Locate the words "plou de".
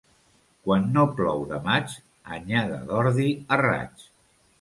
1.19-1.59